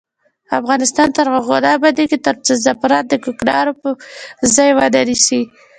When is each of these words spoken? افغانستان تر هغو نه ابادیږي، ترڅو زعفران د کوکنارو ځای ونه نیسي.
افغانستان 0.59 1.07
تر 1.17 1.25
هغو 1.35 1.57
نه 1.63 1.69
ابادیږي، 1.77 2.17
ترڅو 2.27 2.51
زعفران 2.65 3.03
د 3.07 3.13
کوکنارو 3.23 3.73
ځای 4.55 4.69
ونه 4.77 5.01
نیسي. 5.07 5.41